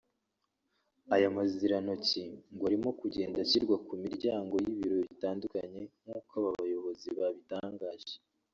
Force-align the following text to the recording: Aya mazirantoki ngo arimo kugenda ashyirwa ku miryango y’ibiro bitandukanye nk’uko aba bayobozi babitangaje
Aya 1.15 1.35
mazirantoki 1.37 2.23
ngo 2.53 2.63
arimo 2.69 2.89
kugenda 3.01 3.37
ashyirwa 3.43 3.75
ku 3.87 3.93
miryango 4.03 4.53
y’ibiro 4.63 4.95
bitandukanye 5.09 5.81
nk’uko 6.01 6.31
aba 6.39 6.49
bayobozi 6.59 7.09
babitangaje 7.19 8.15